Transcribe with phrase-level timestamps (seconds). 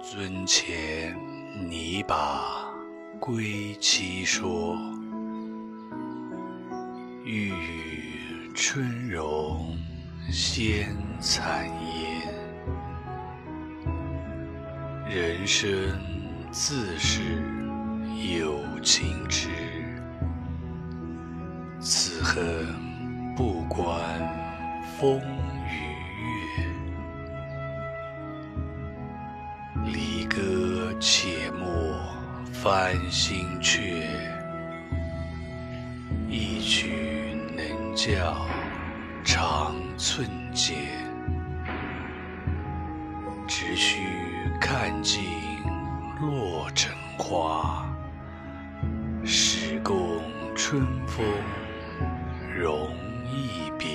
[0.00, 1.16] 尊前
[1.68, 2.40] 拟把
[3.18, 4.76] 归期说，
[7.24, 9.76] 欲语春容
[10.30, 12.22] 先惨颜。
[15.10, 15.68] 人生
[16.52, 17.42] 自是
[18.38, 19.48] 有情痴，
[21.80, 22.66] 此恨
[23.34, 23.92] 不关
[24.96, 25.20] 风
[30.28, 31.98] 歌且莫
[32.52, 34.04] 翻新阙，
[36.28, 38.46] 一曲能教
[39.24, 40.74] 长寸节。
[43.46, 44.00] 只须
[44.60, 45.24] 看尽
[46.20, 47.88] 落成花，
[49.24, 50.20] 始共
[50.54, 51.24] 春风
[52.54, 52.90] 容
[53.24, 53.88] 易别。